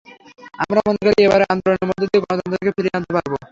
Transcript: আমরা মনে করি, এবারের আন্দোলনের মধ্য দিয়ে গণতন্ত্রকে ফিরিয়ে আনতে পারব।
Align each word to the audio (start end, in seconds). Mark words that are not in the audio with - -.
আমরা 0.61 0.79
মনে 0.87 0.99
করি, 1.05 1.17
এবারের 1.25 1.49
আন্দোলনের 1.53 1.87
মধ্য 1.89 2.01
দিয়ে 2.03 2.23
গণতন্ত্রকে 2.23 2.75
ফিরিয়ে 2.75 2.95
আনতে 2.97 3.11
পারব। 3.15 3.33